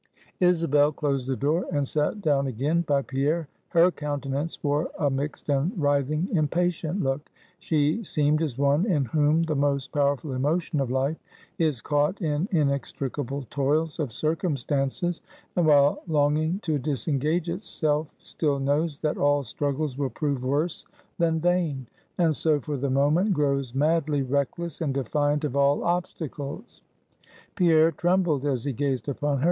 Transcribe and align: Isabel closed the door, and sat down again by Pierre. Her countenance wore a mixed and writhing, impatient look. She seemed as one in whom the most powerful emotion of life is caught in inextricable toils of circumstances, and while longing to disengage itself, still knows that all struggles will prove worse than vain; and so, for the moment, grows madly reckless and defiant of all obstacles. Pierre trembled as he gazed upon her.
Isabel 0.39 0.91
closed 0.91 1.27
the 1.27 1.35
door, 1.35 1.67
and 1.71 1.87
sat 1.87 2.21
down 2.23 2.47
again 2.47 2.81
by 2.81 3.03
Pierre. 3.03 3.47
Her 3.67 3.91
countenance 3.91 4.57
wore 4.63 4.89
a 4.97 5.11
mixed 5.11 5.47
and 5.47 5.79
writhing, 5.79 6.27
impatient 6.31 7.03
look. 7.03 7.29
She 7.59 8.03
seemed 8.03 8.41
as 8.41 8.57
one 8.57 8.87
in 8.87 9.05
whom 9.05 9.43
the 9.43 9.53
most 9.55 9.91
powerful 9.91 10.33
emotion 10.33 10.79
of 10.79 10.89
life 10.89 11.17
is 11.59 11.81
caught 11.81 12.19
in 12.19 12.47
inextricable 12.51 13.45
toils 13.51 13.99
of 13.99 14.11
circumstances, 14.11 15.21
and 15.55 15.67
while 15.67 16.01
longing 16.07 16.57
to 16.63 16.79
disengage 16.79 17.47
itself, 17.47 18.15
still 18.23 18.57
knows 18.57 18.97
that 19.01 19.17
all 19.17 19.43
struggles 19.43 19.99
will 19.99 20.09
prove 20.09 20.43
worse 20.43 20.83
than 21.19 21.39
vain; 21.39 21.85
and 22.17 22.35
so, 22.35 22.59
for 22.59 22.75
the 22.75 22.89
moment, 22.89 23.33
grows 23.33 23.75
madly 23.75 24.23
reckless 24.23 24.81
and 24.81 24.95
defiant 24.95 25.43
of 25.43 25.55
all 25.55 25.83
obstacles. 25.83 26.81
Pierre 27.53 27.91
trembled 27.91 28.45
as 28.45 28.63
he 28.63 28.73
gazed 28.73 29.07
upon 29.07 29.37
her. 29.37 29.39